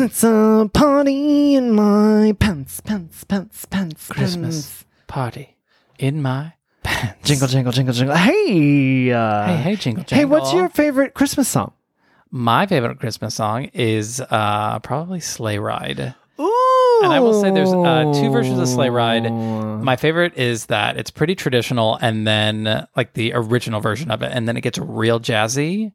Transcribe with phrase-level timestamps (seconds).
[0.00, 4.84] It's a party in my pants, pants, pants, pants, Christmas pants.
[5.08, 5.56] party
[5.98, 6.52] in my
[6.84, 7.26] pants.
[7.28, 8.14] Jingle, jingle, jingle, jingle.
[8.14, 10.18] Hey, uh, Hey, hey, jingle, jingle.
[10.18, 11.72] Hey, what's your favorite Christmas song?
[12.30, 16.14] My favorite Christmas song is uh, probably Sleigh Ride.
[16.38, 17.00] Ooh.
[17.02, 19.28] And I will say there's uh, two versions of Sleigh Ride.
[19.28, 24.30] My favorite is that it's pretty traditional, and then like the original version of it,
[24.32, 25.92] and then it gets real jazzy,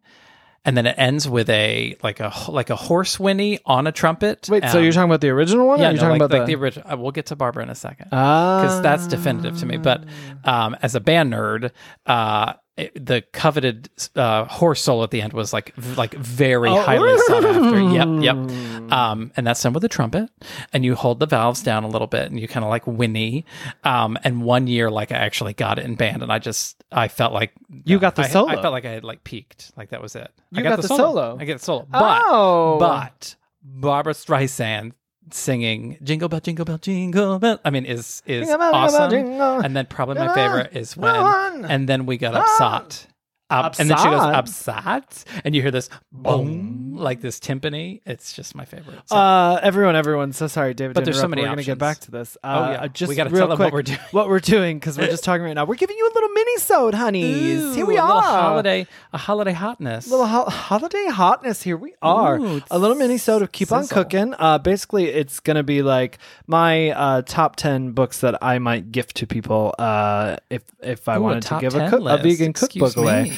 [0.66, 4.48] and then it ends with a like a like a horse whinny on a trumpet.
[4.50, 5.80] Wait, so Um, you're talking about the original one?
[5.80, 6.92] yeah, you're no, talking like, about like the, the original.
[6.92, 8.62] Uh, we'll get to Barbra in a second Ah.
[8.62, 9.78] because that's definitive to me.
[9.78, 10.04] But
[10.46, 11.72] um, as a band nerd,
[12.06, 16.70] uh, it- the coveted uh, horse solo at the end was like v- like very
[16.70, 16.82] Oh.
[16.82, 17.80] highly sought after.
[17.94, 18.92] Yep, yep.
[18.92, 20.30] Um, and that's done with a trumpet,
[20.74, 23.46] and you hold the valves down a little bit, and you kind of like whinny.
[23.84, 27.08] Um, and one year, like I actually got it in band, and I just I
[27.10, 27.52] felt like
[27.86, 28.50] You got the I, solo.
[28.50, 30.32] I felt like I had like peaked, like that was it.
[30.54, 31.38] I You got the solo.
[31.40, 32.78] I get the solo, but Oh.
[32.80, 34.94] but Barbra Streisand
[35.32, 39.08] singing "Jingle Bell, Jingle Bell, Jingle Bell." I mean, is is Jingle bell, jingle bell,
[39.08, 39.12] awesome.
[39.12, 39.60] jingle.
[39.60, 43.08] And then probably my favorite is when, and then we got upsot.
[43.54, 48.02] Up, and then she goes upsot, and you hear this boom, like this timpani.
[48.06, 49.00] It's just my favorite.
[49.06, 50.34] So- Uh, everyone, everyone.
[50.34, 50.94] So sorry, David.
[50.96, 51.80] But to there's so interrupt, many We're gonna get options.
[51.80, 52.38] back to this.
[52.44, 52.82] Uh, Oh, yeah.
[52.84, 54.00] uh, Just We gotta real tell them quick, what we're doing.
[54.12, 55.66] What we're doing because we're just talking right now.
[55.66, 57.76] We're giving you a little mini-sode, honeys.
[57.76, 58.16] here we Ooh, a are.
[58.16, 60.08] little holiday, a holiday hotness.
[60.10, 61.62] little ho- holiday hotness.
[61.64, 62.40] Here we are.
[62.40, 64.04] Ooh, a little mini-sode of Keep On sizzle.
[64.04, 64.34] Cooking.
[64.38, 66.18] Uh, basically, it's gonna be like
[66.48, 71.16] my uh, top ten books that I might gift to people uh, if if I
[71.16, 72.24] Ooh, a wanted to top give a, 10 cook, a list.
[72.24, 73.24] vegan Excuse cookbook away.
[73.24, 73.34] me.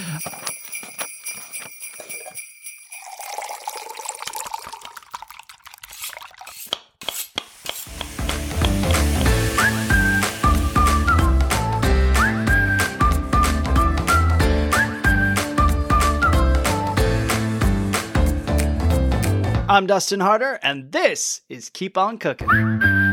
[19.67, 23.04] I'm Dustin Harder, and this is Keep On Cooking.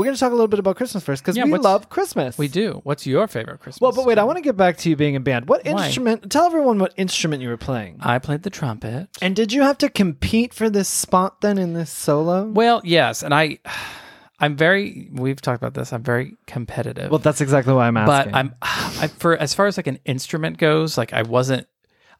[0.00, 2.38] We're gonna talk a little bit about Christmas first because Yeah, we what's- love Christmas.
[2.38, 2.80] We do.
[2.84, 3.82] What's your favorite Christmas?
[3.82, 5.46] Well, but wait, I want to get back to you being in band.
[5.46, 5.84] What Why?
[5.84, 6.30] instrument?
[6.32, 7.98] Tell everyone what instrument you were playing.
[8.00, 9.08] I played the trumpet.
[9.20, 12.46] And did you have to compete for this spot then in this solo?
[12.46, 13.58] Well, yes, and I,
[14.40, 15.10] I'm very.
[15.12, 15.92] We've talked about this.
[15.92, 17.10] I'm very competitive.
[17.10, 18.32] Well, that's exactly why I'm asking.
[18.32, 21.66] but I'm, I for as far as like an instrument goes, like I wasn't.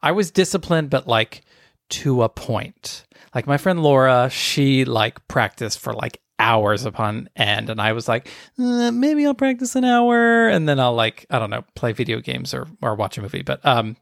[0.03, 1.41] I was disciplined, but like
[1.89, 3.07] to a point.
[3.35, 8.09] Like my friend Laura, she like practiced for like hours upon end, and I was
[8.09, 8.29] like,
[8.59, 12.21] "Uh, maybe I'll practice an hour, and then I'll like I don't know, play video
[12.21, 13.43] games or or watch a movie.
[13.43, 13.97] But um,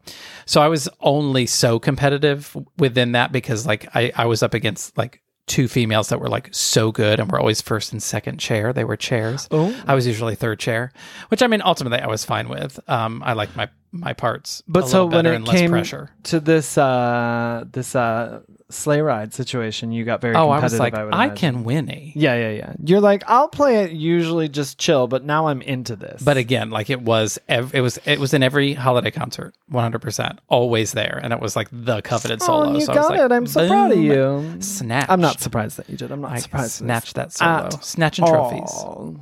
[0.47, 4.97] so I was only so competitive within that because like I I was up against
[4.97, 8.73] like two females that were like so good and were always first and second chair.
[8.73, 9.49] They were chairs.
[9.51, 9.75] Oh.
[9.87, 10.93] I was usually third chair,
[11.29, 12.79] which I mean ultimately I was fine with.
[12.89, 16.11] Um, I like my my parts, But so when it came pressure.
[16.25, 18.41] to this uh this uh
[18.71, 20.73] sleigh ride situation, you got very Oh, I competitive.
[20.73, 22.13] was like, I, I, can whinny.
[22.15, 22.73] Yeah, yeah, yeah.
[22.85, 26.21] You're like, I'll play it usually just chill, but now I'm into this.
[26.23, 29.83] But again, like it was, ev- it was, it was in every holiday concert, one
[29.85, 32.75] hundred percent, always there, and it was like the coveted oh, solo.
[32.75, 33.33] you so I was got like, it.
[33.33, 34.57] I'm so proud of you.
[34.61, 35.11] Snatched.
[35.11, 36.13] I'm not surprised that you did.
[36.13, 36.73] I'm not I surprised.
[36.73, 38.71] snatched that solo, At snatching trophies.
[38.71, 39.17] all.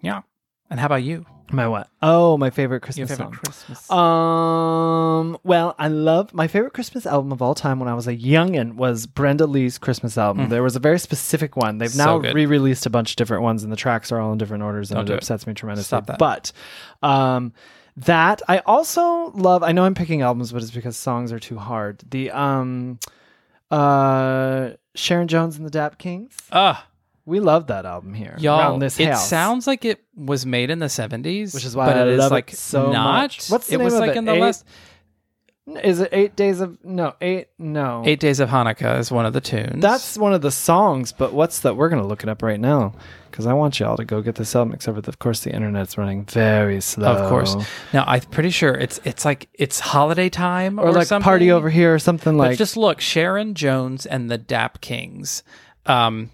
[0.00, 0.22] Yeah.
[0.70, 1.26] And how about you?
[1.50, 1.88] My what?
[2.02, 3.32] Oh, my favorite Your Christmas favorite song.
[3.32, 3.90] Christmas?
[3.90, 5.38] Um.
[5.44, 8.74] Well, I love my favorite Christmas album of all time when I was a youngin
[8.74, 10.48] was Brenda Lee's Christmas album.
[10.50, 11.78] There was a very specific one.
[11.78, 11.90] They've.
[11.90, 12.34] So now good.
[12.34, 14.96] re-released a bunch of different ones, and the tracks are all in different orders, and
[14.96, 15.16] Don't it do it.
[15.18, 15.86] upsets me tremendously.
[15.86, 16.18] Stop that.
[16.18, 16.52] But,
[17.02, 17.52] um,
[17.96, 19.62] that I also love.
[19.62, 22.02] I know I'm picking albums, but it's because songs are too hard.
[22.10, 22.98] The um,
[23.70, 26.34] uh, Sharon Jones and the Dap Kings.
[26.52, 26.86] Ah,
[27.28, 28.34] We love that album here.
[28.38, 28.78] y'all.
[28.78, 29.28] this it house.
[29.28, 32.18] sound like it was made in the seventies, Which is why but I it is
[32.18, 33.12] love it like so not.
[33.22, 33.48] much.
[33.50, 34.16] What's the it name was of like it?
[34.16, 34.64] in the Eight- last
[35.84, 39.34] Is it eight days of no eight no Eight Days of Hanukkah is one of
[39.34, 39.82] the tunes.
[39.82, 41.76] That's one of the songs, but what's that?
[41.76, 42.94] We're gonna look it up right now
[43.30, 44.72] because I want y'all to go get this album.
[44.72, 47.12] Except for, of course, the internet's running very slow.
[47.14, 47.54] of course.
[47.92, 51.24] Now I'm pretty sure it's it's like it's holiday time or, or like something.
[51.24, 52.58] party over here or something But like.
[52.58, 55.42] just look, Sharon Jones and the Dap Kings,
[55.84, 56.30] um,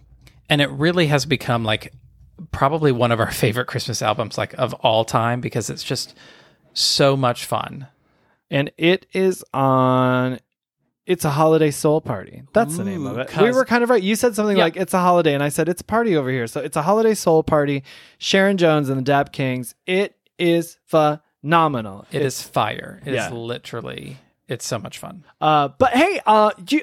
[0.49, 1.93] and it really has become like
[2.51, 6.15] probably one of our favorite Christmas albums, like of all time, because it's just
[6.73, 7.87] so much fun.
[8.51, 10.39] and it is on.
[11.07, 12.45] It's a holiday soul party.
[12.55, 13.37] That's the name of it.
[13.37, 14.03] We were kind of right.
[14.03, 14.65] You said something Yeah.
[14.65, 16.47] like it's a holiday, and I said it's a party over here.
[16.47, 17.85] So it's a holiday soul party.
[18.19, 19.75] Sharon Jones and the Dap Kings.
[19.87, 22.07] It is phenomenal.
[22.11, 23.01] It is fire.
[23.05, 23.31] It is Yeah.
[23.33, 24.17] literally.
[24.49, 25.25] It's so much fun.
[25.43, 26.83] Uh, but hey, uh, do you,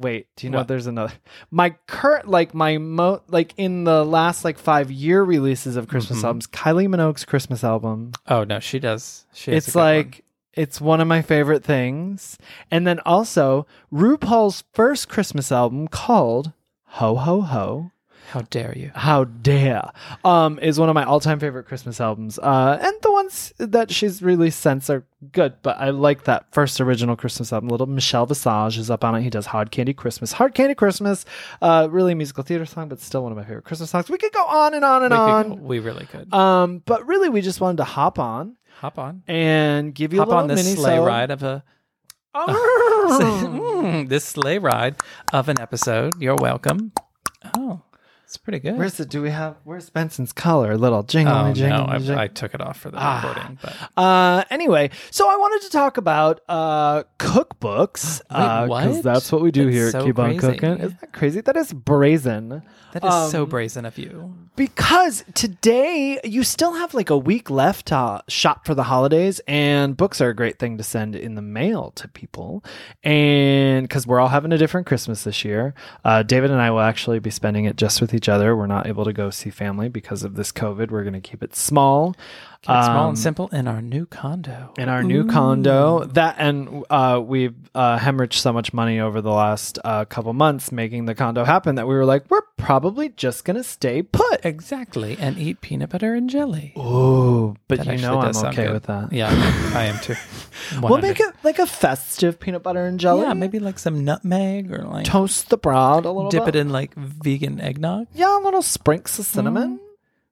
[0.00, 0.68] wait, do you know What?
[0.68, 1.12] there's another?
[1.50, 6.20] My current, like my mo, like in the last like five year releases of Christmas
[6.20, 6.24] Mhm.
[6.24, 8.12] albums, Kylie Minogue's Christmas album.
[8.26, 9.26] Oh no, she does.
[9.32, 9.84] She It's good one.
[9.84, 10.24] like
[10.54, 12.36] It's one of my favorite things.
[12.72, 16.52] And then also RuPaul's first Christmas album called
[16.94, 17.92] Ho Ho Ho.
[18.30, 18.90] How dare you?
[18.94, 19.90] How dare
[20.24, 22.38] um is one of my all-time favorite Christmas albums.
[22.38, 26.80] Uh and the ones that she's released since are good, but I like that first
[26.80, 27.68] original Christmas album.
[27.70, 29.22] Little Michelle Visage is up on it.
[29.22, 30.32] He does Hard Candy Christmas.
[30.32, 31.24] Hard Candy Christmas,
[31.60, 34.08] uh really musical theater song, but still one of my favorite Christmas songs.
[34.08, 35.50] We could go on and on and We, on.
[35.50, 36.32] could, we really could.
[36.32, 39.22] Um but really we just wanted to hop on Hop on.
[39.26, 41.64] and give you Hop a little on this mini sleigh ride of a
[42.34, 44.94] Mm, this sleigh ride
[45.32, 46.12] of an episode.
[46.20, 46.92] You're welcome.
[47.56, 47.82] Oh,
[48.30, 48.76] it's pretty good.
[48.78, 50.76] Where's the do we have where's Benson's color?
[50.76, 51.86] Little jingle oh jingle.
[51.88, 52.16] no, jingle.
[52.16, 53.26] I, I took it off for the Ah.
[53.26, 59.02] recording, but Uh, anyway, so I wanted to talk about uh, cookbooks because what?
[59.02, 60.38] that's what we do That's here so at Keep on.
[60.38, 60.78] Cooking.
[60.78, 61.40] Isn't that crazy?
[61.40, 62.62] That is brazen.
[62.92, 64.32] that is so Um, brazen of you.
[64.54, 69.96] Because today you still have like a week left to shop for the holidays, and
[69.96, 72.62] books are a great thing to send in the mail to people.
[73.02, 75.74] And because we're all having a different Christmas this year,
[76.04, 78.56] uh, David and I will actually be spending it just with each other.
[78.56, 80.90] We're not able to go see family because of this COVID.
[80.90, 82.14] We're going to keep it small.
[82.62, 84.74] Keep it small Um, and simple in our new condo.
[84.76, 89.30] in our new condo that and uh, we've uh, hemorrhaged so much money over the
[89.32, 93.46] last uh, couple months making the condo happen that we were like we're probably just
[93.46, 96.74] gonna stay put Exactly, and eat peanut butter and jelly.
[96.76, 98.72] Ooh, but That you know i'm okay good.
[98.74, 99.30] with that Yeah,
[99.74, 100.14] I am too.
[100.80, 104.70] we'll make it like a festive peanut butter and jelly Yeah, maybe like some nutmeg
[104.72, 108.06] or like toast the bread a little dip bit it in like vegan eggnog.
[108.14, 109.86] yeah a little sprinkles of cinnamon Mm.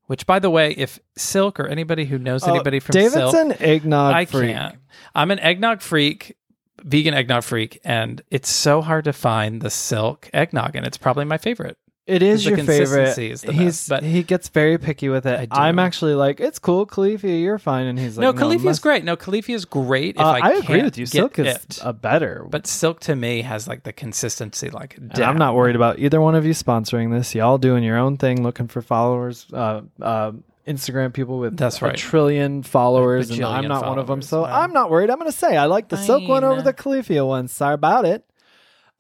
[0.07, 3.35] Which, by the way, if Silk or anybody who knows Oh, anybody from david's Silk,
[3.35, 4.53] an eggnog I freak.
[4.55, 4.77] can't.
[5.15, 6.35] I'm an eggnog freak,
[6.83, 11.27] vegan eggnog freak, and it's so hard to find the Silk eggnog, and it's probably
[11.27, 11.77] my favorite.
[12.09, 13.19] It is your favorite.
[13.19, 15.49] is the He's best, but- he gets very picky with it.
[15.53, 18.79] I'm actually like, it's cool, Califia, you're fine, and he's like, no, Califia must- is
[18.81, 19.05] great.
[19.05, 20.17] No, Califia is great.
[20.17, 21.05] If Uh, I, I, agree with you.
[21.05, 21.79] Silk is it.
[21.83, 22.47] a better.
[22.49, 26.35] but Silk to me has like the consistency, like I'm not worried about either one
[26.35, 27.35] of you sponsoring this.
[27.35, 30.33] Y'all doing your own thing, looking for followers, uh, uh,
[30.67, 31.97] Instagram people with That's a right.
[31.97, 34.21] trillion followers, and I'm not one of them.
[34.23, 34.45] So.
[34.45, 35.09] I'm not worried.
[35.11, 37.49] I'm going to say I like the Silk one over the Califia one.
[37.49, 38.25] Sorry about it.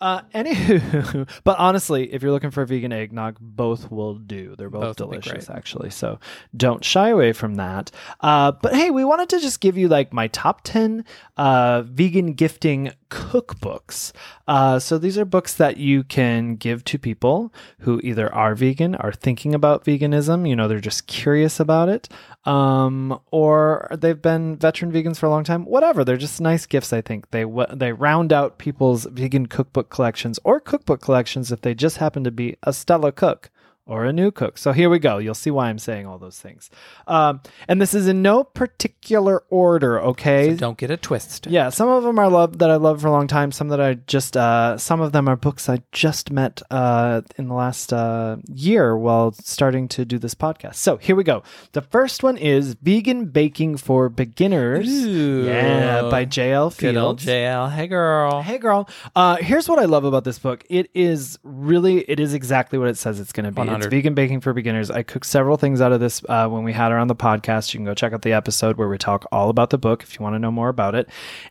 [0.00, 4.54] Uh, anywho, but honestly, if you're looking for a vegan eggnog, both will do.
[4.56, 5.90] They're both, Both delicious, actually.
[5.90, 6.20] So
[6.56, 7.90] don't shy away from that.
[8.20, 11.04] Uh, but hey, we wanted to just give you like my top 10
[11.36, 14.12] uh, vegan gifting cookbooks.
[14.46, 18.94] Uh, so these are books that you can give to people who either are vegan,
[18.94, 22.08] are thinking about veganism, you know, they're just curious about it,
[22.44, 25.64] um, or they've been veteran vegans for a long time.
[25.64, 26.92] Whatever, they're just nice gifts.
[26.92, 27.44] I think they
[27.74, 32.30] they round out people's vegan cookbook collections or cookbook collections if they just happen to
[32.30, 33.50] be a stellar cook
[33.88, 34.58] or a new cook.
[34.58, 35.16] So here we go.
[35.16, 36.70] You'll see why I'm saying all those things.
[37.06, 40.50] Um, and this is in no particular order, okay?
[40.50, 41.50] So don't get it twisted.
[41.50, 43.50] Yeah, some of them are love that I love for a long time.
[43.50, 47.48] Some that I just, uh, some of them are books I just met uh, in
[47.48, 50.74] the last uh, year while starting to do this podcast.
[50.74, 51.42] So here we go.
[51.72, 54.86] The first one is Vegan Baking for Beginners.
[54.86, 55.46] Ooh.
[55.46, 56.78] Yeah, by JL Fields.
[56.78, 57.72] Good old JL.
[57.72, 58.42] Hey, girl.
[58.42, 58.86] Hey girl.
[59.16, 60.62] Uh, here's what I love about this book.
[60.68, 63.77] It is really, it is exactly what it says it's going to be.
[63.78, 64.90] It's vegan baking for beginners.
[64.90, 67.72] I cooked several things out of this uh, when we had her on the podcast.
[67.72, 70.18] You can go check out the episode where we talk all about the book if
[70.18, 71.08] you want to know more about it.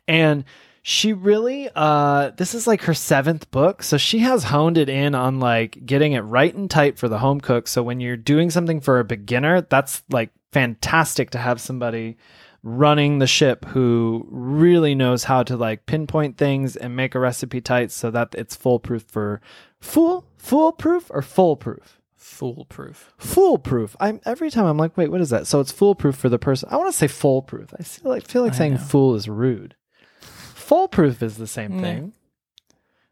[0.07, 0.43] And
[0.81, 3.83] she really, uh, this is like her seventh book.
[3.83, 7.19] So she has honed it in on like getting it right and tight for the
[7.19, 7.67] home cook.
[7.67, 12.17] So when you're doing something for a beginner, that's like fantastic to have somebody
[12.63, 17.61] running the ship who really knows how to like pinpoint things and make a recipe
[17.61, 19.41] tight so that it's foolproof for
[19.79, 23.13] fool foolproof or foolproof Foolproof.
[23.17, 23.95] foolproof.
[23.99, 25.47] I'm every time i'm like wait what is that?
[25.47, 26.67] So it's foolproof for the person.
[26.71, 27.73] I want to say foolproof.
[27.79, 28.79] I feel like feel like I saying know.
[28.79, 29.75] fool is rude.
[30.21, 31.81] Foolproof is the same Mm.
[31.81, 32.13] thing.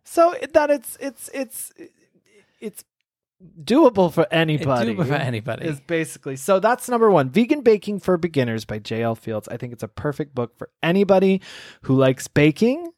[0.04, 1.72] So that it's it's it's
[2.60, 2.84] it's
[3.64, 5.66] doable for anybody doable for anybody.
[5.68, 7.30] is basically so that's number one.
[7.30, 9.48] Vegan baking for beginners by jl fields.
[9.50, 11.42] I think it's a perfect book for anybody
[11.84, 12.92] who likes baking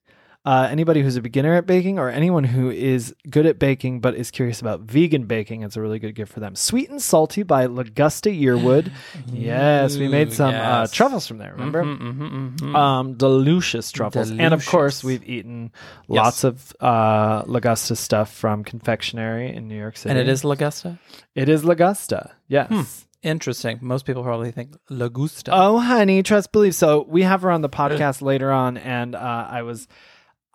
[0.47, 4.15] uh, anybody who's a beginner at baking or anyone who is good at baking but
[4.15, 7.43] is curious about vegan baking it's a really good gift for them sweet and salty
[7.43, 8.89] by lagusta yearwood
[9.33, 12.75] yes we made some uh, truffles from there remember Mhm, mhm, mhm.
[12.75, 15.71] um, delicious truffles, and of course we've eaten
[16.09, 16.23] Yes.
[16.23, 20.11] lots of uh, Lagusta stuff from confectionery in New York City.
[20.11, 20.97] and it is Lagusta.
[21.35, 23.03] it is Lagusta, yes.
[23.23, 23.79] Interesting.
[23.81, 25.49] Most people probably think Lagusta.
[25.51, 26.75] Oh, honey, trust believe.
[26.75, 29.87] So we have her on the podcast later on, and uh, I was.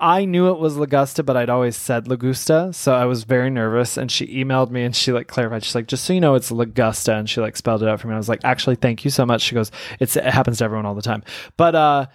[0.02, 3.96] I knew it was Lagusta, but I'd always said Lagusta, so I was very nervous.
[3.96, 5.62] And she emailed me and she like clarified.
[5.62, 8.08] She's like, "Just so you know, it's Lagusta," and she like spelled it out for
[8.08, 8.14] me.
[8.14, 10.86] I was like, "Actually, thank you so much." She goes, "It's it happens to everyone
[10.86, 11.22] all the time."
[11.56, 12.06] But uh,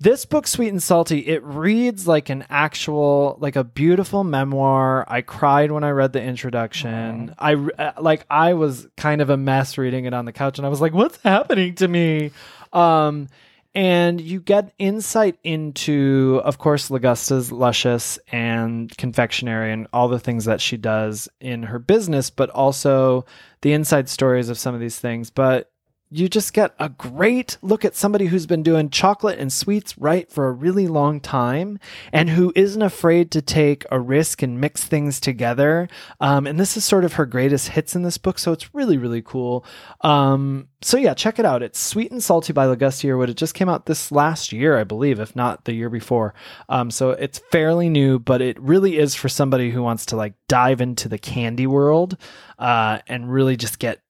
[0.00, 5.22] this book sweet and salty it reads like an actual like a beautiful memoir i
[5.22, 9.38] cried when i read the introduction i re- uh, like i was kind of a
[9.38, 12.30] mess reading it on the couch and i was like what's happening to me
[12.74, 13.26] um
[13.76, 20.46] and you get insight into of course Lagusta's luscious and confectionery and all the things
[20.46, 23.26] that she does in her business but also
[23.60, 25.30] the inside stories of some of these things.
[25.30, 25.70] But
[26.10, 30.30] you just get a great look at somebody who's been doing chocolate and sweets right
[30.30, 31.80] for a really long time
[32.12, 35.88] and who isn't afraid to take a risk and mix things together.
[36.20, 38.38] Um, and this is sort of her greatest hits in this book.
[38.38, 39.64] So it's really, really cool.
[40.02, 41.62] Um, so yeah, check it out.
[41.62, 43.28] It's Sweet and Salty by Lagusta Yearwood.
[43.28, 46.34] It just came out this last year, I believe, if not the year before.
[46.68, 50.34] Um, so it's fairly new, but it really is for somebody who wants to like
[50.46, 52.16] dive into the candy world
[52.60, 54.00] uh, and really just get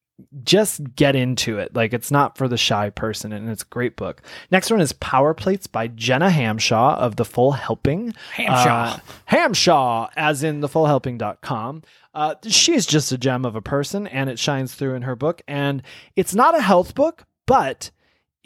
[0.42, 1.74] just get into it.
[1.74, 4.22] Like it's not for the shy person, and it's a great book.
[4.50, 8.12] Next one is Power Plates by Gena Hamshaw of The Full Helping.
[8.34, 8.94] Hamshaw.
[8.94, 8.98] Uh,
[9.30, 11.82] Hamshaw, as in thefullhelping.com.
[12.14, 15.16] Uh, she is just a gem of a person, and it shines through in her
[15.16, 15.42] book.
[15.46, 15.82] And
[16.14, 17.90] it's not a health book, but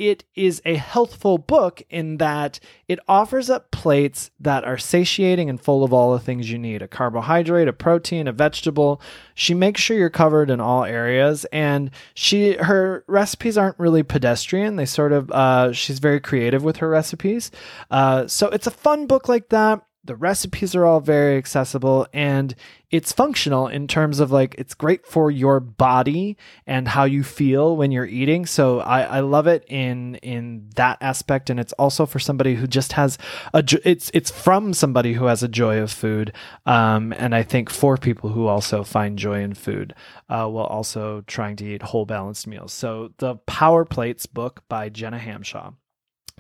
[0.00, 5.60] it is a healthful book in that it offers up plates that are satiating and
[5.60, 8.98] full of all the things you need a carbohydrate, a protein, a vegetable.
[9.34, 14.76] She makes sure you're covered in all areas and she her recipes aren't really pedestrian.
[14.76, 17.50] They sort of uh, she's very creative with her recipes.
[17.90, 22.54] Uh, so it's a fun book like that the recipes are all very accessible and
[22.90, 27.76] it's functional in terms of like it's great for your body and how you feel
[27.76, 28.46] when you're eating.
[28.46, 31.50] So i, I love it in in that aspect.
[31.50, 33.18] And it's also for somebody who just has
[33.52, 36.32] a it's it's from somebody who has a joy of food.
[36.64, 39.94] Um, and i think for people who also find joy in food
[40.28, 42.72] uh, while also trying to eat whole balanced meals.
[42.72, 45.74] So the power plates book by gena hamshaw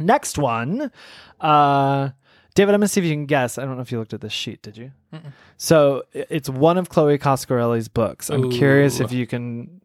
[0.00, 0.90] next one
[1.40, 2.10] uh
[2.54, 3.58] David, I'm gonna see if you can guess.
[3.58, 4.62] I don't know if you looked at this sheet.
[4.62, 4.92] Did you?
[5.56, 8.30] So it's one of Chloe Coscarelli's books.
[8.30, 9.80] I'm curious if you can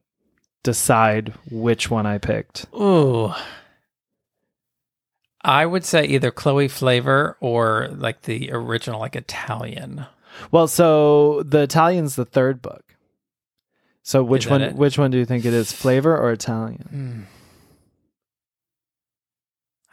[0.64, 2.66] decide which one I picked.
[2.74, 3.34] Ooh.
[5.42, 10.08] I would say either Chloe flavor or like the original, like Italian.
[10.52, 12.96] Well, so the Italian's the third book.
[14.02, 14.62] So which one?
[14.62, 14.76] it?
[14.76, 15.72] Which one do you think it is?
[15.72, 16.88] Flavor or Italian?
[16.90, 17.22] Hmm.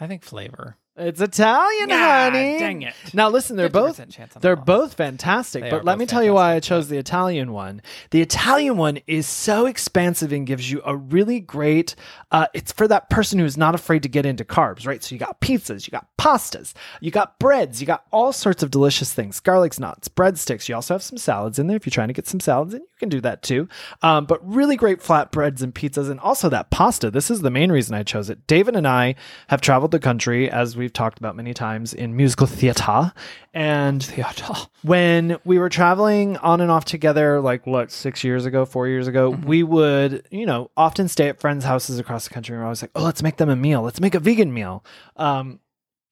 [0.02, 0.76] I think flavor.
[0.94, 2.58] It's Italian, honey.
[2.58, 2.94] Dang it.
[3.14, 3.96] Now listen, they're both
[4.40, 4.66] They're that.
[4.66, 7.80] both fantastic, They but let me tell you why I chose the Italian one.
[8.10, 11.94] The Italian one is so expansive and gives you a really great.
[12.30, 15.02] Uh, it's for that person who's not afraid to get into carbs, right?
[15.02, 18.70] So you got pizzas, you got pastas, you got breads, you got all sorts of
[18.70, 20.68] delicious things, garlic knots, breadsticks.
[20.68, 22.80] You also have some salads in there if you're trying to get some salads in.
[22.82, 23.66] You can do that too.
[24.02, 27.10] Um, but really great flatbreads and pizzas, and also that pasta.
[27.10, 28.46] This is the main reason I chose it.
[28.46, 29.14] David and I
[29.48, 33.12] have traveled the country, as we've talked about many times, in musical theater,
[33.54, 34.54] and Theater.
[34.82, 39.06] when we were traveling on and off together, like what, six years ago, four years
[39.06, 42.54] ago, we would, you know, often stay at friends' houses across the country.
[42.54, 43.82] And we're always like, oh, let's make them a meal.
[43.82, 44.84] Let's make a vegan meal.
[45.16, 45.60] Um,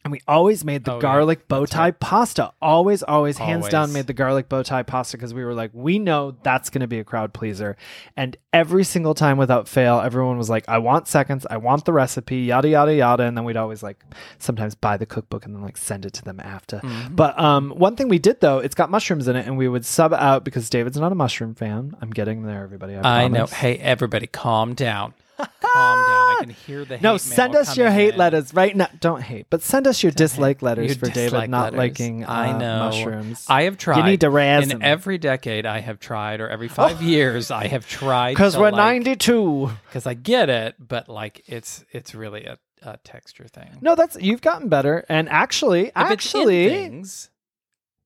[0.04, 1.00] and we always made the Oh, yeah.
[1.02, 2.52] garlic bow tie pasta.
[2.62, 3.94] Always, always, hands down, Always.
[3.94, 6.86] made the garlic bow tie pasta because we were like, we know that's going to
[6.86, 7.76] be a crowd pleaser.
[8.16, 11.46] And every single time without fail, everyone was like, I want seconds.
[11.50, 13.24] I want the recipe, yada, yada, yada.
[13.24, 14.02] And then we'd always like
[14.38, 16.78] sometimes buy the cookbook and then like send it to them after.
[16.78, 17.14] Mm-hmm.
[17.14, 19.84] But um, one thing we did though, it's got mushrooms in it, and we would
[19.84, 21.94] sub out because David's not a mushroom fan.
[22.00, 22.96] I'm getting there, everybody.
[22.96, 23.34] I, I know.
[23.40, 23.52] promise.
[23.52, 25.12] Hey, everybody, calm down.
[25.60, 26.28] Calm down.
[26.30, 28.18] I can hear the hate No, send us your hate in.
[28.18, 28.88] letters right now.
[29.00, 31.78] Don't hate, but send us your dislike letters Your for David not letters.
[31.78, 32.78] liking uh, I know.
[32.90, 33.46] mushrooms.
[33.48, 33.98] I have tried.
[33.98, 35.66] You need to razz in every decade.
[35.66, 38.32] I have tried, or every five years, I have tried.
[38.32, 39.70] Because we're like- 92.
[39.86, 43.70] Because I get it, but like it's it's really a, a texture thing.
[43.80, 45.04] No, that's you've gotten better.
[45.08, 47.30] And actually, If actually, things.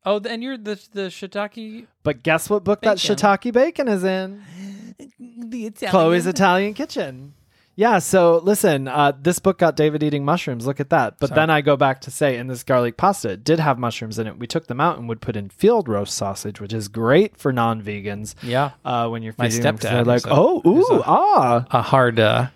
[0.07, 1.87] Oh, and you're the the shiitake.
[2.03, 3.17] but guess what book that Bacon.
[3.17, 4.43] shiitake bacon is in?
[5.19, 5.91] The Italian.
[5.91, 7.35] Chloe's Italian Kitchen.
[7.77, 10.65] Yeah, so listen, uh, this book got David eating mushrooms.
[10.65, 11.19] Look at that.
[11.19, 11.41] But Sorry.
[11.41, 14.29] then I go back to say, in this garlic pasta, it did have mushrooms in
[14.29, 14.39] it.
[14.39, 17.53] We took them out and would put in field roast sausage, which is great for
[17.53, 18.37] non vegans.
[18.45, 21.03] Yeah, Uh, when you're My feeding them, 'cause stepdad they're like, a- oh, ooh, a-
[21.05, 21.65] ah.
[21.73, 22.47] a hard uh,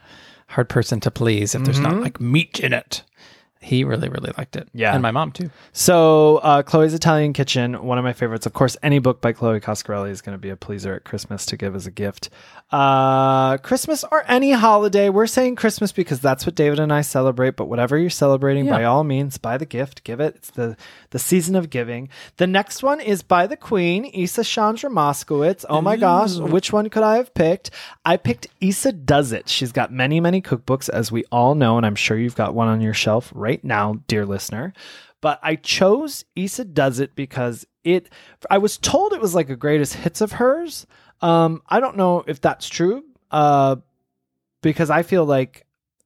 [0.51, 1.95] hard person to please if there's Mm-hmm.
[1.97, 3.03] not like meat in it.
[3.61, 4.69] He really really liked it.
[4.73, 4.93] Yeah.
[4.95, 5.51] and my mom too.
[5.73, 8.47] So, uh, Chloe's Italian Kitchen, one of my favorites.
[8.47, 11.45] Of course, any book by Chloe Coscarelli is going to be a pleaser at Christmas
[11.47, 12.31] to give as a gift.
[12.71, 15.09] Uh, Christmas or any holiday.
[15.09, 17.57] We're saying Christmas because that's what David and I celebrate.
[17.57, 18.73] But whatever you're celebrating, Yeah.
[18.73, 20.37] by all means, buy the gift, give it.
[20.37, 20.77] It's the
[21.11, 22.11] the season of giving.
[22.37, 25.65] The next one is by the Queen, Isa Chandra Moskowitz.
[25.69, 27.71] Oh my gosh, which one could I have picked?
[28.05, 29.49] I picked Isa Does It.
[29.49, 32.69] She's got many, many cookbooks, as we all know, and I'm sure you've got one
[32.69, 34.75] on your shelf right right now, dear listener.
[35.23, 38.11] But I chose Isa Does It because it,
[38.51, 40.87] I was told it was like a greatest hits of hers.
[41.23, 43.77] Um, I don't know if that's true, uh,
[44.61, 45.65] because I feel like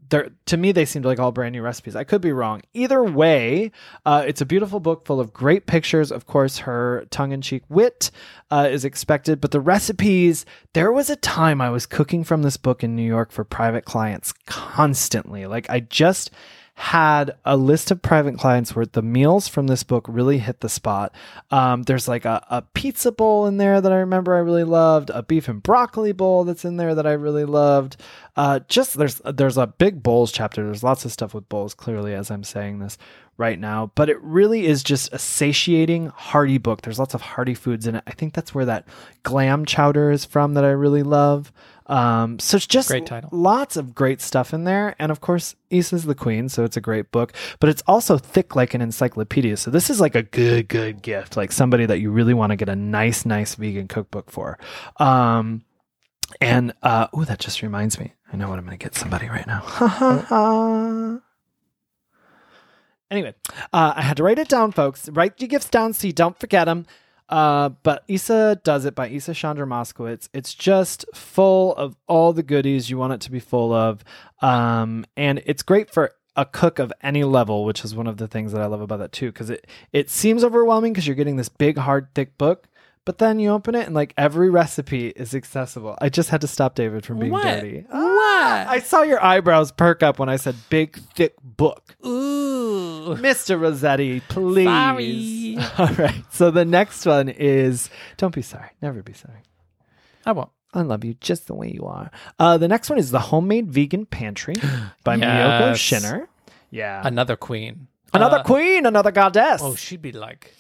[0.08, 1.96] they're, to me they seemed like all brand new recipes.
[1.96, 2.62] I could be wrong.
[2.75, 3.72] Either way,
[4.06, 6.12] uh, it's a beautiful book full of great pictures.
[6.12, 8.11] Of course, her tongue-in-cheek wit
[8.50, 10.46] uh, is expected, but the recipes.
[10.75, 13.84] There was a time I was cooking from this book in New York for private
[13.84, 15.46] clients constantly.
[15.46, 16.30] Like I just
[16.75, 20.69] had a list of private clients where the meals from this book really hit the
[20.69, 21.14] spot.
[21.50, 25.11] Um, there's like a, a pizza bowl in there that I remember I really loved,
[25.11, 27.97] a beef and broccoli bowl that's in there that I really loved.
[28.37, 30.64] Uh, just there's there's a big bowls chapter.
[30.64, 32.97] There's lots of stuff with bowls, clearly, as I'm saying this
[33.42, 33.90] right now.
[33.94, 36.80] But it really is just a satiating, hearty book.
[36.82, 38.04] There's lots of hearty foods in it.
[38.06, 38.87] I think that's where that
[39.25, 41.52] glam chowder is from that I really love.
[41.87, 43.28] Um, so it's just Great title.
[43.32, 44.94] lots of great stuff in there.
[45.00, 48.54] And of course, Isa's the queen, so it's a great book, but it's also thick
[48.54, 49.56] like an encyclopedia.
[49.56, 52.56] So this is like a good, good gift, like somebody that you really want to
[52.56, 54.58] get a nice, nice vegan cookbook for.
[54.99, 55.64] Um,
[56.40, 58.14] and, uh, oh, that just reminds me.
[58.32, 59.61] I know what I'm going to get somebody right now.
[59.66, 61.18] Ha ha ha.
[63.12, 63.35] Anyway,
[63.73, 65.09] uh, I had to write it down, folks.
[65.11, 66.87] Write your gifts down so you don't forget them.
[67.28, 70.28] Uh, but Isa does it by Isa Chandra Moskowitz.
[70.35, 74.02] It's just full of all the goodies you want it to be full of,
[74.40, 78.26] um, and it's great for a cook of any level, which is one of the
[78.28, 79.26] things that I love about that too.
[79.33, 82.69] Because it it seems overwhelming because you're getting this big, hard, thick book,
[83.07, 85.97] but then you open it and like every recipe is accessible.
[86.02, 87.45] I just had to stop David from being What?
[87.45, 87.85] dirty.
[87.88, 87.95] What?
[87.95, 91.95] Ah, I saw your eyebrows perk up when I said big, thick book.
[92.04, 92.31] Ooh.
[93.21, 93.61] Mr.
[93.61, 94.64] Rossetti, please.
[94.66, 95.59] Sorry.
[95.78, 96.25] All right.
[96.30, 98.71] So the next one is don't be sorry.
[98.80, 99.42] Never be sorry.
[100.26, 100.50] I won't.
[100.75, 102.11] I love you just the way you are.
[102.38, 104.54] Uh, the next one is The Homemade Vegan Pantry
[105.04, 105.21] by Miyoko
[105.75, 105.78] Yes.
[105.78, 106.26] Schinner.
[106.71, 107.02] Yeah.
[107.04, 107.88] Another queen.
[108.14, 109.61] another Uh, queen, another goddess.
[109.62, 110.54] Oh, she'd be like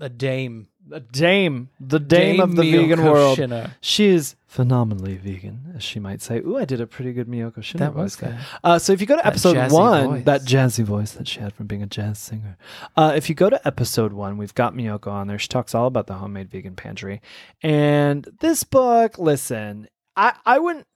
[0.00, 0.68] a dame.
[0.86, 3.36] the dame, the dame, of the vegan world.
[3.38, 3.72] Schinner.
[3.82, 6.38] She is phenomenally vegan, as she might say.
[6.38, 8.36] Ooh, I did a pretty good Miyoko Schinner That voice was good.
[8.64, 10.24] Uh, so if you go to That episode one, voice.
[10.24, 12.56] that jazzy voice that she had from being a jazz singer.
[12.96, 15.38] Uh, if you go to episode one, we've got Miyoko on there.
[15.38, 17.20] She talks all about the homemade vegan pantry.
[17.62, 20.86] And this book, listen, I, I wouldn't.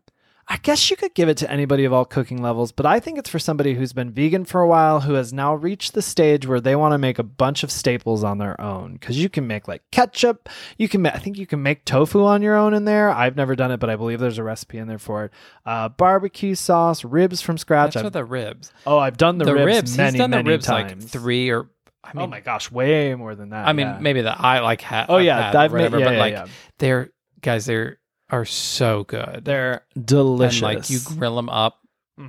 [0.49, 3.17] I guess you could give it to anybody of all cooking levels, but I think
[3.17, 6.47] it's for somebody who's been vegan for a while, who has now reached the stage
[6.47, 8.95] where they want to make a bunch of staples on their own.
[8.95, 12.25] Because you can make like ketchup, you can, ma- I think you can make tofu
[12.25, 13.09] on your own in there.
[13.11, 15.33] I've never done it, but I believe there's a recipe in there for it.
[15.65, 17.95] Uh, barbecue sauce, ribs from scratch.
[17.95, 18.73] That's I've- for the ribs.
[18.87, 19.97] oh, I've done the, The, ribs, ribs.
[19.97, 21.03] many, He's done the ribs times.
[21.05, 21.69] like three or.
[22.05, 23.69] I mean, oh my gosh, way more than that.
[23.69, 23.99] I mean, yeah.
[24.01, 26.47] maybe that I like ha- Oh yeah, I've made, whatever, yeah, but yeah, like yeah.
[26.81, 27.93] they're guys, they
[28.33, 29.45] are so good.
[29.45, 30.63] they're delicious.
[30.63, 31.79] and like you grill them up,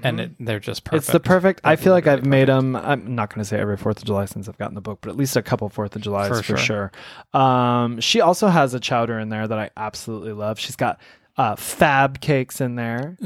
[0.03, 0.23] and Mhm.
[0.23, 1.03] it, they're just perfect.
[1.03, 1.61] It's the perfect.
[1.63, 2.75] I They're feel like I've made them.
[2.75, 5.09] I'm not going to say every Fourth of July since I've gotten the book, but
[5.09, 6.91] at least a couple Fourth of Julys for, For sure.
[7.33, 10.59] Um, she also has a chowder in there that I absolutely love.
[10.59, 10.99] She's got
[11.35, 13.17] uh, fab cakes in there.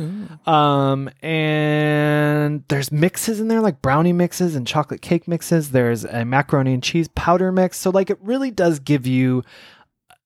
[0.45, 5.71] Um, and there's mixes in there like brownie mixes and chocolate cake mixes.
[5.71, 7.77] There's a macaroni and cheese powder mix.
[7.77, 9.43] So like it really does give you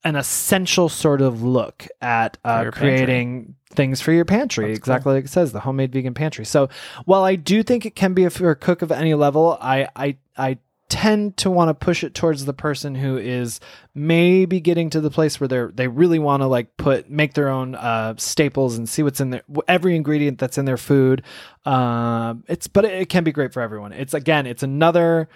[0.04, 2.90] an essential sort of look at uh, your pantry.
[2.90, 4.68] creating things for your pantry.
[4.68, 6.46] That's exactly like it says, the homemade vegan pantry.
[6.46, 6.70] So
[7.06, 9.88] while I do think it can be a, for a cook of any level, I
[9.96, 10.58] I I
[10.92, 13.62] tend to want to push it towards the person who is
[13.96, 17.48] maybe getting to the place where they're they really want to like put make their
[17.48, 21.24] own uh, staples and see what's in there every ingredient that's in their food
[21.66, 25.30] um it's but it, it can be great for everyone it's again it's another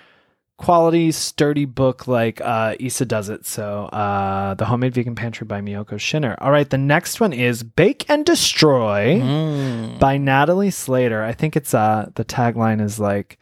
[0.57, 5.59] quality sturdy book like uh Isa does it so uh the homemade vegan pantry by
[5.59, 9.99] Miyoko Schinner all right the next one is bake and destroy Mm.
[9.99, 11.23] by Natalie Slater.
[11.23, 13.37] I think it's uh the tagline is like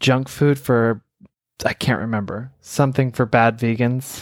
[0.00, 1.02] junk food for
[1.64, 2.50] I can't remember.
[2.60, 4.18] Something for bad vegans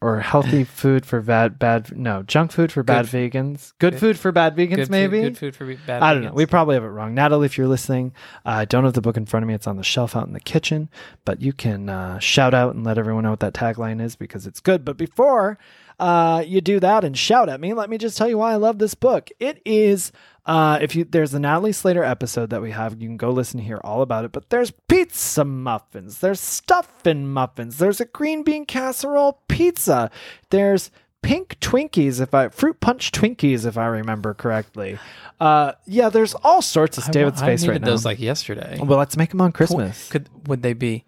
[0.00, 3.72] or healthy food for bad bad no, junk food for bad vegans.
[3.78, 5.22] Good, Good- food for bad vegans Good maybe.
[5.22, 5.78] Food, good food for bad.
[5.86, 6.02] Vegans.
[6.02, 6.32] I don't know.
[6.32, 7.14] We probably have it wrong.
[7.14, 8.12] Natalie, if you're listening,
[8.46, 9.54] uh, I don't have the book in front of me.
[9.54, 10.88] It's on the shelf out in the kitchen,
[11.24, 14.46] but you can uh, shout out and let everyone know what that tagline is because
[14.46, 14.84] it's good.
[14.84, 15.58] But before
[15.98, 18.56] uh, you do that and shout at me, let me just tell you why I
[18.56, 19.30] love this book.
[19.40, 20.12] It is.
[20.48, 23.60] Uh, if you there's the Natalie Slater episode that we have, you can go listen
[23.60, 24.32] to hear all about it.
[24.32, 30.10] But there's pizza muffins, there's stuffing muffins, there's a green bean casserole pizza,
[30.50, 30.90] there's
[31.22, 34.98] pink Twinkies, if I fruit punch Twinkies, if I remember correctly.
[35.38, 37.86] Uh, yeah, there's all sorts of David's face I needed right now.
[37.88, 38.78] those like yesterday.
[38.82, 40.08] well, let's make them on Christmas.
[40.08, 41.04] Could would they be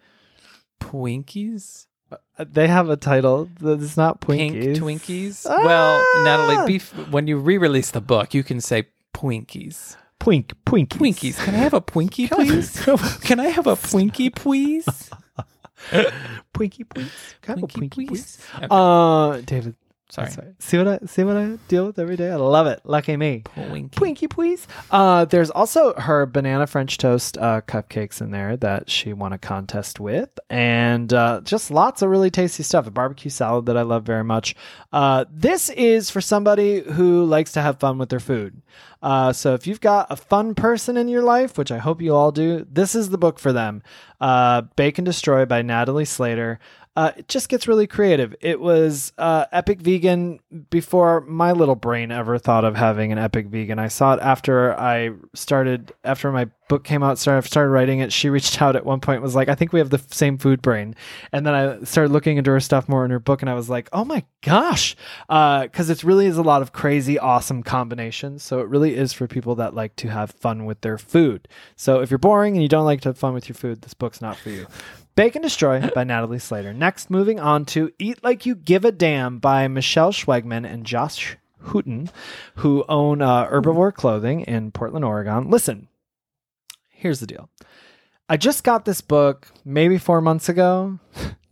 [0.79, 1.87] Twinkies?
[2.11, 4.77] Uh, They have a title that's not Pink Twinkies.
[4.77, 5.47] Twinkies?
[5.49, 5.61] Ah!
[5.63, 8.85] Well, Natalie, bef- when you re-release the book, you can say
[9.21, 9.97] Twinkies.
[10.19, 10.87] Pwink, Pwinkies.
[10.87, 11.37] Twinkies.
[11.43, 13.19] Can I have a Twinkie, please?
[13.21, 14.85] Can I have a Twinkie, please?
[16.53, 17.11] Pwinky, please.
[17.41, 18.39] Can I have a please.
[18.55, 19.75] Okay, Uh, David.
[20.11, 20.31] Sorry.
[20.31, 20.47] Sorry.
[20.59, 22.29] See what I see what I deal with every day.
[22.29, 22.81] I love it.
[22.83, 23.43] Lucky me.
[23.55, 23.89] Twinkie.
[23.89, 24.67] Twinkie, please.
[24.91, 29.37] Uh, there's also her banana French toast uh, cupcakes in there that she won a
[29.37, 32.87] contest with, and uh, just lots of really tasty stuff.
[32.87, 34.55] A barbecue salad that I love very much.
[34.91, 38.61] Uh, this is for somebody who likes to have fun with their food.
[39.01, 42.13] Uh, so if you've got a fun person in your life, which I hope you
[42.13, 43.81] all do, this is the book for them.
[44.19, 46.59] Uh, Bake and Destroy by Natalie Slater.
[46.93, 48.35] Uh, it just gets really creative.
[48.41, 53.47] It was uh, Epic Vegan before my little brain ever thought of having an Epic
[53.47, 53.79] Vegan.
[53.79, 58.11] I saw it after I started, after my book came out, started, started writing it.
[58.11, 60.61] She reached out at one point, was like, I think we have the same food
[60.61, 60.93] brain.
[61.31, 63.69] And then I started looking into her stuff more in her book, and I was
[63.69, 64.97] like, oh my gosh.
[65.29, 68.43] Because it really is a lot of crazy, awesome combinations.
[68.43, 71.47] So it really is for people that like to have fun with their food.
[71.77, 73.93] So if you're boring and you don't like to have fun with your food, this
[73.93, 74.67] book's not for you.
[75.15, 76.73] Bake and Destroy by Natalie Slater.
[76.73, 81.35] Next, moving on to Eat Like You Give a Damn by Michelle Schwegmann and Josh
[81.65, 82.09] Hooten,
[82.55, 85.49] who own uh, Herbivore Clothing in Portland, Oregon.
[85.49, 85.89] Listen,
[86.89, 87.49] here's the deal.
[88.29, 90.99] I just got this book maybe four months ago.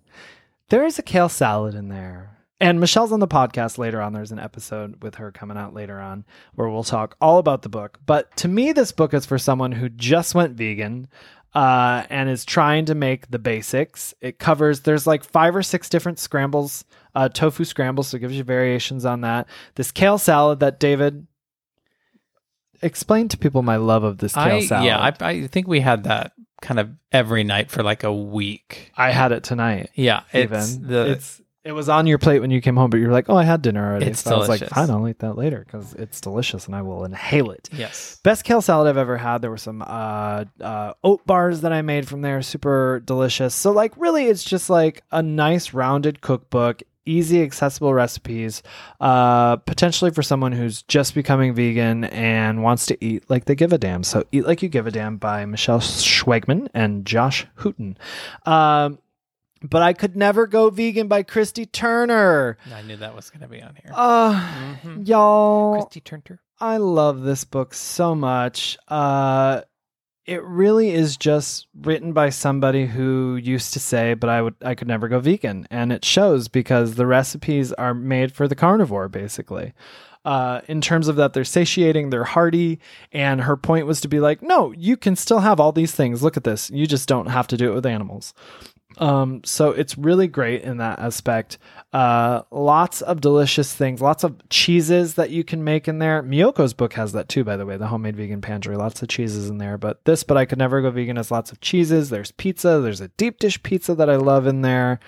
[0.70, 2.38] there is a kale salad in there.
[2.62, 4.12] And Michelle's on the podcast later on.
[4.12, 7.70] There's an episode with her coming out later on where we'll talk all about the
[7.70, 8.00] book.
[8.06, 11.08] But to me, this book is for someone who just went vegan
[11.54, 14.14] uh, and is trying to make the basics.
[14.22, 16.86] It covers, there's like five or six different scrambles,
[17.16, 19.48] uh, tofu scrambles, so it gives you variations on that.
[19.76, 21.28] This kale salad that David
[22.82, 24.86] explain to people my love of this kale I, salad.
[24.86, 28.92] yeah, I, I think we had that kind of every night for like a week.
[28.96, 29.90] I had it tonight.
[29.96, 32.98] Yeah, Even it's the it's it was on your plate when you came home, but
[32.98, 34.08] you're like, oh, I had dinner already.
[34.08, 36.82] It's so I was like, fine, I'll eat that later because it's delicious and I
[36.82, 37.68] will inhale it.
[37.74, 38.18] yes.
[38.24, 39.42] Best kale salad I've ever had.
[39.42, 43.54] There were some uh, uh, oat bars that I made from there, super delicious.
[43.54, 48.64] So, like, really, it's just like a nice rounded cookbook, easy, accessible recipes,
[49.02, 53.74] uh, potentially for someone who's just becoming vegan and wants to eat like they give
[53.74, 54.04] a damn.
[54.04, 57.98] So, Eat Like You Give a Damn by Michelle Schwegmann and Josh Hooten.
[58.46, 59.00] Um,
[59.62, 62.58] but I could never go vegan by Kristy Turner.
[62.74, 63.92] I knew that was going to be on here.
[63.94, 64.34] Uh,
[64.84, 65.08] Mhm.
[65.08, 65.76] y'all.
[65.86, 66.42] Kristy Turner.
[66.60, 68.78] I love this book so much.
[68.88, 69.62] Uh,
[70.26, 74.76] it really is just written by somebody who used to say, "But I would, I
[74.76, 79.08] could never go vegan," and it shows because the recipes are made for the carnivore,
[79.10, 79.74] basically.
[80.26, 82.80] Uh, in terms of that, they're satiating, they're hearty,
[83.14, 86.22] and her point was to be like, "No, you can still have all these things.
[86.22, 86.70] Look at this.
[86.70, 88.34] You just don't have to do it with animals."
[89.00, 91.58] Um, so it's really great in that aspect.
[91.94, 96.22] Uh, lots of delicious things, lots of cheeses that you can make in there.
[96.22, 98.76] Miyoko's book has that too, by the way, the homemade vegan pantry.
[98.76, 99.78] Lots of cheeses in there.
[99.78, 102.10] But this, but I could never go vegan, has lots of cheeses.
[102.10, 102.82] There's pizza.
[102.82, 105.00] There's a deep dish pizza that I love in there.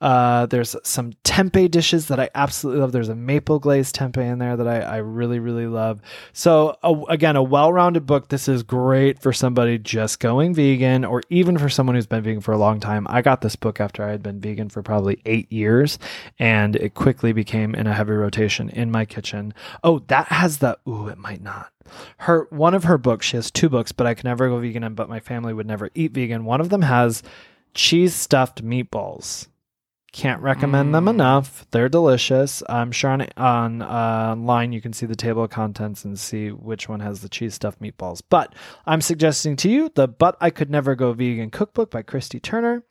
[0.00, 2.92] Uh, there's some tempeh dishes that I absolutely love.
[2.92, 6.00] There's a maple glazed tempeh in there that I, I really, really love.
[6.32, 6.76] So,
[7.08, 8.28] again, a well rounded book.
[8.28, 12.40] This is great for somebody just going vegan or even for someone who's been vegan
[12.40, 13.06] for a long time.
[13.08, 15.98] I got this book after I had been vegan for probably eight years
[16.38, 19.54] and it quickly became in a heavy rotation in my kitchen.
[19.82, 21.72] Oh, that has the, ooh, it might not.
[22.18, 24.82] Her, one of her books, she has two books, but I can never go vegan,
[24.82, 26.44] and but my family would never eat vegan.
[26.44, 27.22] One of them has
[27.74, 29.46] cheese stuffed meatballs.
[30.12, 31.10] Can't recommend them Mm.
[31.10, 31.66] enough.
[31.72, 32.62] They're delicious.
[32.70, 36.48] I'm sure on on uh, online you can see the table of contents and see
[36.50, 38.22] which one has the cheese stuffed meatballs.
[38.30, 38.54] But
[38.86, 42.82] I'm suggesting to you the "But I Could Never Go Vegan" cookbook by Kristy Turner.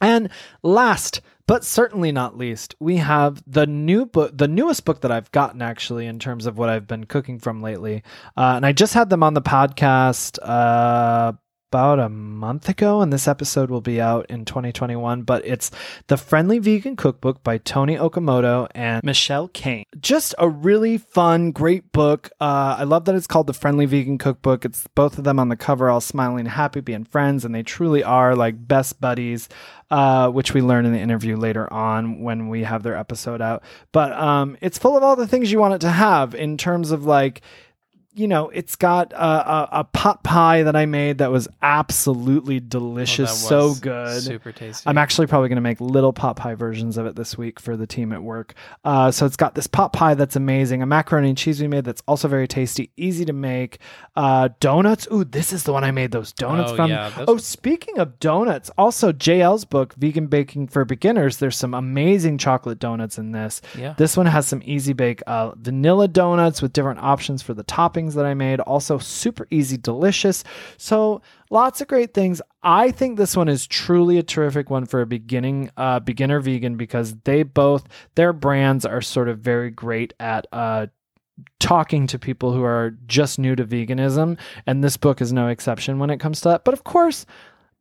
[0.00, 0.28] And
[0.62, 5.30] last, but certainly not least, we have the new book, the newest book that I've
[5.32, 8.02] gotten actually in terms of what I've been cooking from lately.
[8.36, 11.32] Uh, and I just had them on the podcast uh,
[11.70, 15.22] about a month ago, and this episode will be out in 2021.
[15.22, 15.70] But it's
[16.06, 19.84] The Friendly Vegan Cookbook by Toni Okamoto and Michelle Kane.
[20.00, 22.30] Just a really fun, great book.
[22.40, 24.64] Uh, I love that it's called The Friendly Vegan Cookbook.
[24.64, 28.04] It's both of them on the cover, all smiling, happy, being friends, and they truly
[28.04, 29.48] are like best buddies.
[29.88, 33.62] Uh, which we learn in the interview later on when we have their episode out.
[33.92, 36.90] But um, it's full of all the things you want it to have in terms
[36.90, 37.40] of like
[38.16, 42.60] you know, it's got a, a, a pot pie that I made that was absolutely
[42.60, 44.22] delicious, Oh, so good.
[44.22, 44.88] Super tasty.
[44.88, 47.76] I'm actually probably going to make little pot pie versions of it this week for
[47.76, 48.54] the team at work.
[48.84, 51.84] Uh, so it's got this pot pie that's amazing, a macaroni and cheese we made
[51.84, 53.78] that's also very tasty, easy to make.
[54.16, 55.06] Uh, donuts.
[55.12, 56.90] Ooh, this is the one I made those donuts Oh, from.
[56.90, 61.36] yeah, those- oh, speaking of donuts, also JL's book, Vegan Baking for Beginners.
[61.36, 63.60] There's some amazing chocolate donuts in this.
[63.76, 63.94] Yeah.
[63.98, 68.05] This one has some easy bake uh, vanilla donuts with different options for the toppings
[68.06, 68.60] things that I made.
[68.60, 70.44] Also, super easy, delicious.
[70.76, 72.40] So, lots of great things.
[72.62, 76.76] I think this one is truly a terrific one for a beginning uh, beginner vegan
[76.76, 80.86] because they both their brands are sort of very great at uh,
[81.58, 85.98] talking to people who are just new to veganism, and this book is no exception
[85.98, 86.64] when it comes to that.
[86.64, 87.26] But of course,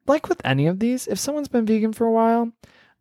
[0.07, 2.51] like with any of these, if someone's been vegan for a while,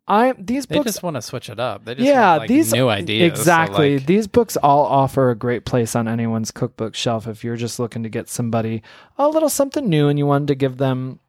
[0.07, 1.85] I these They books just want to switch it up.
[1.85, 3.33] They just yeah, want, like, these new ideas.
[3.33, 3.97] So, Exactly.
[3.97, 7.79] like, these books all offer a great place on anyone's cookbook shelf if you're just
[7.79, 8.83] looking to get somebody
[9.17, 11.19] a little something new and you wanted to give them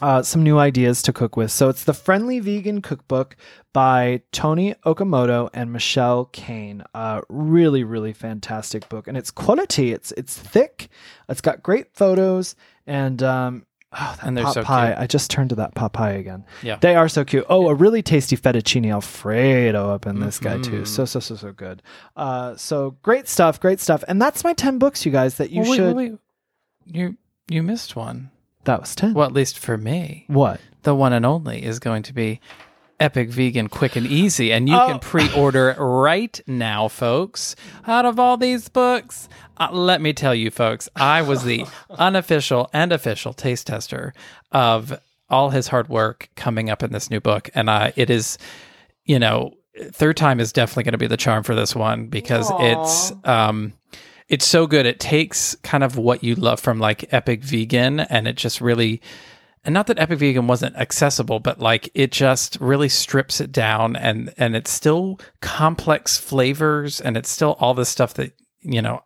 [0.00, 1.50] uh, some new ideas to cook with.
[1.50, 3.36] So it's the Friendly Vegan Cookbook
[3.72, 6.84] by Toni Okamoto and Michelle Kane.
[6.94, 9.92] Uh, really, really fantastic book, and it's quality.
[9.92, 10.88] It's it's thick.
[11.28, 12.54] It's got great photos,
[12.86, 14.86] and um, oh, And they're pot so pie.
[14.88, 14.98] cute.
[14.98, 16.44] I just turned to that pot pie again.
[16.62, 16.76] Yeah.
[16.80, 17.44] they are so cute.
[17.48, 20.62] Oh, a really tasty fettuccine alfredo up in this guy Mm-hmm.
[20.70, 20.84] too.
[20.84, 21.82] So so so so good.
[22.16, 25.62] Uh, so great stuff, great stuff, and that's my ten books, you guys, that you
[25.62, 25.96] Well, wait, should.
[25.96, 26.18] wait, wait.
[26.86, 27.16] You
[27.48, 28.30] you missed one.
[28.64, 29.14] That was ten.
[29.14, 30.60] Well, at least for me, What?
[30.82, 32.40] the one and only is going to be
[33.00, 34.86] Epic Vegan Quick and Easy, and you Oh.
[34.88, 37.56] can pre-order right now, folks.
[37.86, 42.68] Out of all these books, uh, let me tell you, folks, I was the unofficial
[42.72, 44.12] and official taste tester
[44.52, 48.36] of all his hard work coming up in this new book, and uh, it is,
[49.04, 49.54] you know,
[49.92, 53.72] third time is definitely going to be the charm for this one because it's um
[54.28, 58.28] it's so good it takes kind of what you love from like epic vegan and
[58.28, 59.00] it just really
[59.64, 63.96] and not that epic vegan wasn't accessible but like it just really strips it down
[63.96, 69.02] and and it's still complex flavors and it's still all the stuff that you know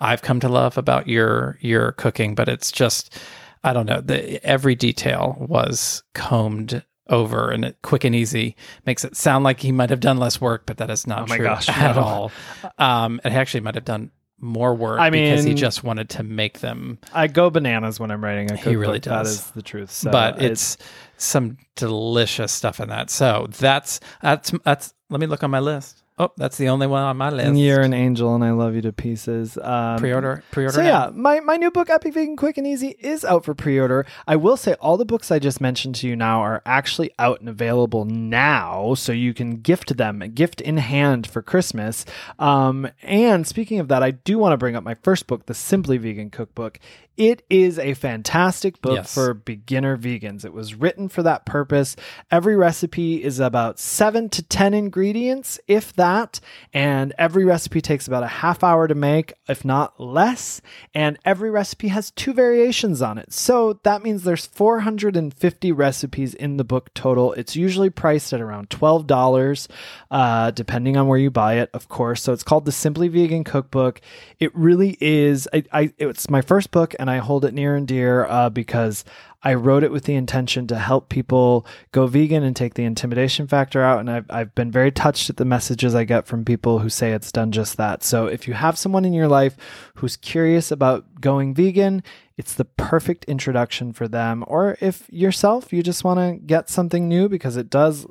[0.00, 3.16] i've come to love about your your cooking but it's just
[3.64, 9.04] i don't know the every detail was combed over and it quick and easy makes
[9.04, 11.44] it sound like he might have done less work but that is not Oh true
[11.44, 12.02] gosh, at no.
[12.02, 12.32] all
[12.78, 14.10] um it actually might have done
[14.42, 18.22] more work I because he just wanted to make them I go bananas when I'm
[18.22, 18.70] writing a cookbook.
[18.70, 19.30] He really does.
[19.30, 19.90] is the truth.
[19.90, 20.76] So but it's
[21.16, 23.08] some delicious stuff in that.
[23.08, 24.92] So that's that's that's.
[25.08, 26.01] Let me look on my list.
[26.22, 27.56] Oh, that's the only one on my list.
[27.56, 29.58] you're an angel, and I love you to pieces.
[29.58, 30.76] Um, pre-order, pre-order.
[30.76, 31.06] So now.
[31.06, 34.06] yeah, my, my new book, Epic Vegan Quick and Easy, is out for pre-order.
[34.28, 37.40] I will say all the books I just mentioned to you now are actually out
[37.40, 42.04] and available now, so you can gift them, gift in hand for Christmas.
[42.38, 45.54] Um, and speaking of that, I do want to bring up my first book, the
[45.54, 46.78] Simply Vegan Cookbook.
[47.16, 49.12] It is a fantastic book Yes.
[49.14, 50.44] for beginner vegans.
[50.44, 51.94] It was written for that purpose.
[52.30, 56.40] Every recipe is about seven to 10 ingredients, if that.
[56.72, 60.62] And every recipe takes about a half hour to make, if not less.
[60.94, 63.32] And every recipe has two variations on it.
[63.32, 67.32] So that means there's 450 recipes in the book total.
[67.34, 69.68] It's usually priced at around $12,
[70.10, 72.22] uh, depending on where you buy it, of course.
[72.22, 74.00] So it's called the Simply Vegan Cookbook.
[74.40, 77.86] It really is, I, I, it's my first book and I hold it near and
[77.86, 79.04] dear uh, because
[79.42, 83.48] I wrote it with the intention to help people go vegan and take the intimidation
[83.48, 83.98] factor out.
[83.98, 87.10] And I've, I've been very touched at the messages I get from people who say
[87.10, 88.04] it's done just that.
[88.04, 89.56] So if you have someone in your life
[89.96, 92.04] who's curious about going vegan,
[92.36, 94.44] it's the perfect introduction for them.
[94.46, 98.06] Or if yourself, you just want to get something new because it does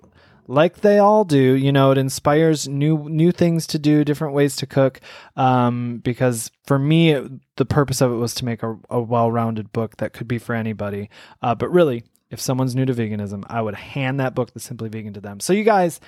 [0.48, 4.56] like they all do you know it inspires new new things to do different ways
[4.58, 5.00] to cook
[5.36, 9.72] um, because for me it, the purpose of it was to make a, a well-rounded
[9.72, 11.10] book that could be for anybody.
[11.42, 14.90] Uh, but really if someone's new to veganism i would hand that book the simply
[14.90, 15.40] vegan to them.
[15.40, 16.00] So you guys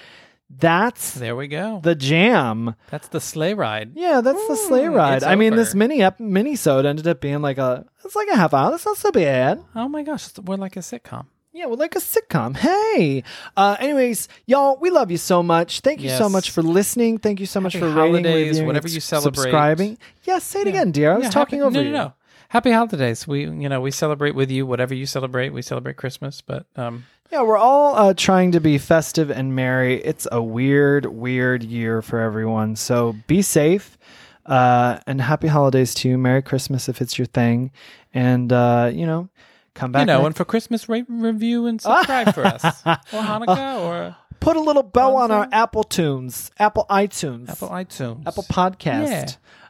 [0.56, 1.80] that's there we go.
[1.82, 2.76] the jam.
[2.92, 3.94] That's the sleigh ride.
[3.96, 5.24] yeah that's the sleigh ride.
[5.24, 8.36] i mean this mini ep- mini sode ended up being like a it's like a
[8.36, 8.72] half hour.
[8.72, 9.64] That's not so bad.
[9.76, 11.28] Oh my gosh, we're like a sitcom.
[11.56, 12.58] Yeah, well, like a sitcom.
[12.58, 13.24] Hey.
[13.56, 15.82] Uh, anyways, y'all, we love you so much.
[15.82, 17.20] Thank you so much for listening.
[17.20, 19.36] Thank you so much Happy for rating, holidays, reviewing, whatever you celebrate.
[19.44, 19.98] subscribing.
[20.24, 21.12] Yeah, say it again, dear.
[21.12, 21.92] I was Yeah, talking happy, over no, you.
[21.92, 22.14] No, no,
[22.50, 23.28] Happy holidays.
[23.28, 24.66] We, you know, we celebrate with you.
[24.66, 26.42] Whatever you celebrate, we celebrate Christmas.
[26.42, 30.02] But um, Yeah, we're all uh, trying to be festive and merry.
[30.04, 32.76] It's a weird, weird year for everyone.
[32.76, 33.98] So be safe.
[34.46, 36.18] Uh, and happy holidays to you.
[36.18, 37.72] Merry Christmas if it's your thing.
[38.14, 39.30] And, uh, you know,
[39.74, 40.02] come back.
[40.02, 44.16] you know, next- and for Christmas, rate, review, and subscribe for us, or Hanukkah, or
[44.40, 49.08] put a little bell on our Apple Tunes, Apple iTunes, Apple iTunes, Apple Podcast.
[49.10, 49.26] Yeah.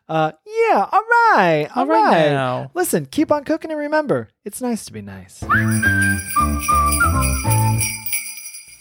[0.09, 1.67] Uh, yeah, all right.
[1.75, 2.31] all All right right.
[2.31, 2.69] now.
[2.73, 5.41] Listen, keep on cooking and remember, it's nice to be nice.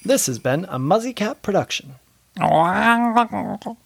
[0.04, 1.94] This has been a Muzzy Cat production.
[2.40, 2.46] Oh,